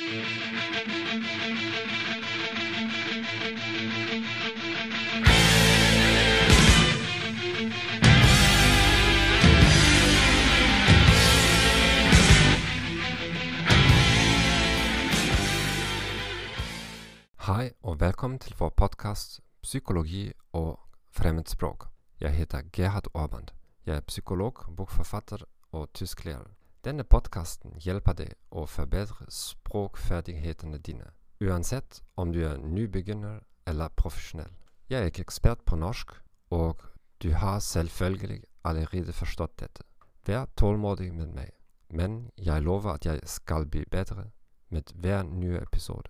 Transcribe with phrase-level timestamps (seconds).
[0.00, 0.08] Hei
[17.82, 20.80] og velkommen til vår podkast Psykologi og
[21.12, 21.88] fremmedspråk.
[22.20, 23.48] Jeg heter Gerhard Orban.
[23.86, 26.59] Jeg er psykolog, bokforfatter og tysklærer.
[26.80, 31.10] Denne podkasten hjelper deg å forbedre språkferdighetene dine,
[31.44, 34.54] uansett om du er nybegynner eller profesjonell.
[34.88, 36.14] Jeg er ikke ekspert på norsk,
[36.50, 36.80] og
[37.20, 39.84] du har selvfølgelig allerede forstått dette.
[40.24, 41.52] Vær tålmodig med meg,
[41.92, 44.30] men jeg lover at jeg skal bli bedre
[44.72, 46.08] med hver nye episode.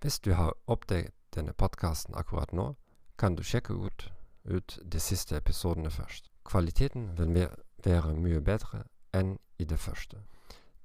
[0.00, 2.72] Hvis du har oppdaget denne podkasten akkurat nå,
[3.18, 4.10] kan du sjekke ut,
[4.44, 6.32] ut de siste episodene først.
[6.44, 7.48] Kvaliteten vil
[7.84, 8.82] være mye bedre
[9.14, 10.16] enn i det første.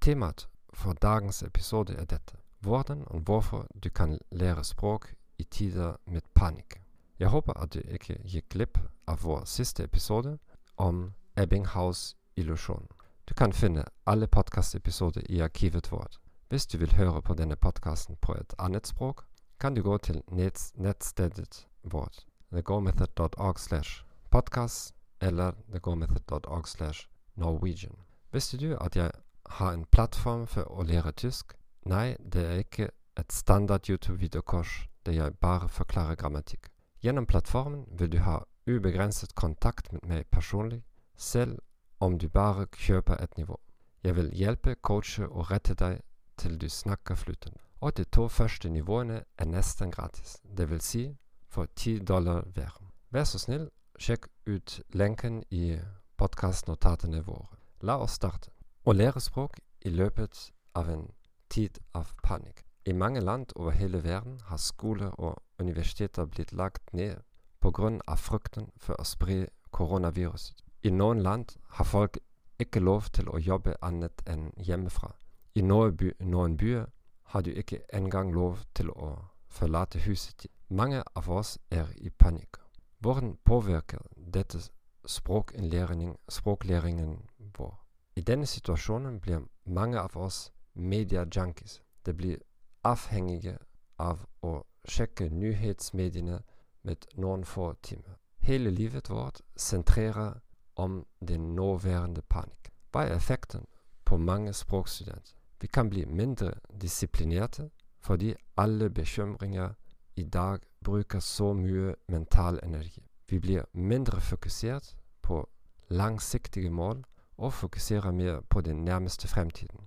[0.02, 5.96] Temaet for dagens episode er dette hvordan og hvorfor du kan lære språk i tider
[6.06, 6.82] med panikk.
[7.20, 10.38] Jeg håper at du ikke gikk glipp av vår siste episode
[10.78, 12.88] om Ebbinghaus-illusjonen.
[13.30, 16.20] Du kan finne alle podkastepisoder i arkivet vårt.
[16.50, 19.26] Hvis du vil høre på denne podkasten på et annet språk,
[19.60, 27.96] kan du gå til nett nettstedet vårt, thegomethod.org slash podcast eller thegomethod.org slash norwegian.
[28.32, 29.12] Visste du at jeg
[29.46, 31.58] har en plattform for å lære tysk?
[31.84, 32.88] Nei, det er ikke
[33.20, 36.70] et standard YouTube-videokurs der jeg bare forklarer grammatikk.
[37.04, 38.38] Gjennom plattformen vil du ha
[38.70, 40.84] ubegrenset kontakt med meg personlig,
[41.18, 41.60] selv
[42.00, 43.60] om du bare kjøper et nivå.
[44.04, 46.00] Jeg vil hjelpe, coache og rette deg
[46.38, 47.60] til du snakker flytende.
[47.82, 51.18] Og de to første nivåene er nesten gratis, vil si
[51.50, 52.78] for ti dollar hver.
[53.12, 53.68] Vær så snill,
[54.00, 55.80] sjekk ut lenken i
[56.18, 57.61] podkastnotatene våre.
[57.82, 58.52] La oss starte.
[58.86, 61.08] Å lære språk i løpet av en
[61.50, 62.62] tid av panikk.
[62.86, 67.22] I mange land over hele verden har skoler og universiteter blitt lagt ned
[67.64, 70.56] av frykten for å spre koronaviruset.
[70.84, 72.18] I noen land har folk
[72.60, 75.12] ikke lov til å jobbe annet enn hjemmefra.
[75.56, 76.86] I noen, by, noen byer
[77.34, 80.52] har du ikke engang lov til å forlate huset ditt.
[80.70, 82.58] Mange av oss er i panikk.
[83.00, 84.58] Hvordan påvirker dette
[85.06, 87.28] språklæringen
[87.58, 87.76] vår?
[88.16, 91.82] I denne situasjonen blir mange av oss media-junkies.
[92.06, 92.38] Det blir
[92.84, 93.58] avhengige
[93.98, 96.42] av å sjekke nyhetsmediene
[96.82, 98.18] med noen få timer.
[98.42, 100.40] Hele livet vårt sentrerer
[100.76, 102.72] om den nåværende panikk.
[102.92, 103.68] Hva er effekten
[104.06, 105.36] på mange språkstudenter?
[105.62, 107.70] Vi kan bli mindre disiplinerte
[108.02, 109.74] fordi alle bekymringer
[110.16, 113.04] i dag bruker så mye mental energi.
[113.30, 115.50] Vi blir mindre fokusert på
[115.90, 117.04] langsiktige mål
[117.42, 119.80] og fokuserer mer på den nærmeste fremtiden.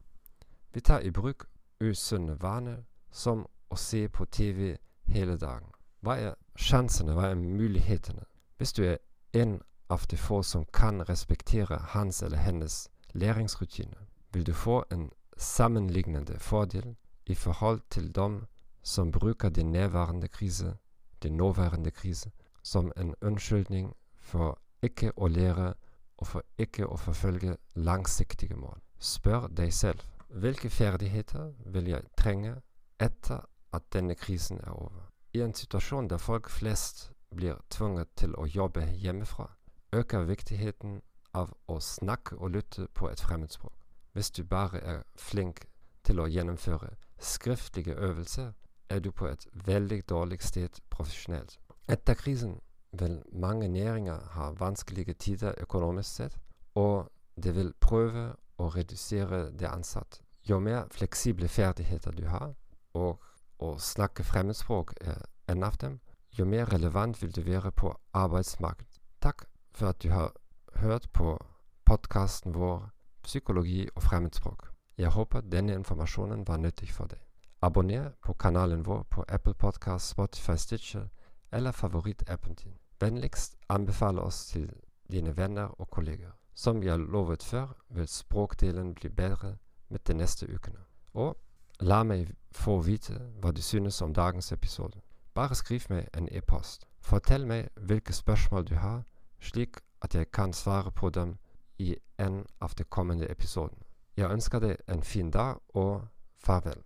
[0.72, 1.44] Vi tar i bruk
[1.80, 2.82] usunne vaner,
[3.12, 4.76] som å se på TV
[5.06, 5.70] hele dagen.
[6.00, 8.24] Hva er sjansene, hva er mulighetene?
[8.56, 8.96] Hvis du er
[9.32, 15.10] en av de få som kan respektere hans eller hennes læringsrutine, vil du få en
[15.36, 18.46] sammenlignende fordel i forhold til dem
[18.82, 20.76] som bruker den nærværende krise,
[21.22, 22.30] den nåværende krise
[22.62, 25.74] som en unnskyldning for ikke å lære
[26.24, 28.80] for ikke å forfølge langsiktige mål.
[28.98, 32.56] Spør deg selv hvilke ferdigheter vil jeg trenge
[33.00, 35.10] etter at denne krisen er over.
[35.34, 39.48] I en situasjon der folk flest blir tvunget til å jobbe hjemmefra,
[39.92, 41.00] øker viktigheten
[41.34, 43.74] av å snakke og lytte på et fremmedspråk.
[44.12, 45.64] Hvis du bare er flink
[46.04, 48.52] til å gjennomføre skriftlige øvelser,
[48.88, 51.58] er du på et veldig dårlig sted profesjonelt.
[51.88, 52.60] Etter krisen
[53.00, 56.38] vil mange næringer ha vanskelige tider økonomisk sett,
[56.74, 57.10] og
[57.42, 60.22] det vil prøve å redusere det ansatte.
[60.48, 62.54] Jo mer fleksible ferdigheter du har,
[62.94, 63.22] og
[63.58, 66.00] å snakke fremmedspråk er en av dem,
[66.38, 69.00] jo mer relevant vil du være på arbeidsmarkedet.
[69.22, 70.32] Takk for at du har
[70.76, 71.38] hørt på
[71.86, 72.90] podkasten vår
[73.24, 74.68] Psykologi og fremmedspråk.
[74.98, 77.18] Jeg håper denne informasjonen var nyttig for deg.
[77.62, 81.08] Abonner på kanalen vår på Apple Podcast, Spotify, Stitcher
[81.52, 82.83] eller favorittappen din.
[83.04, 84.70] Vennligst anbefale oss til
[85.12, 86.30] dine venner og kolleger.
[86.54, 89.56] Som jeg lovet før, vil språkdelen bli bedre
[89.88, 90.80] med de neste ukene.
[91.14, 91.36] Og
[91.80, 95.00] la meg få vite hva du synes om dagens episode.
[95.34, 96.86] Bare skriv meg en e-post.
[97.00, 99.02] Fortell meg hvilke spørsmål du har,
[99.40, 101.36] slik at jeg kan svare på dem
[101.78, 103.84] i en av de kommende episodene.
[104.16, 106.08] Jeg ønsker deg en fin dag, og
[106.38, 106.84] farvel.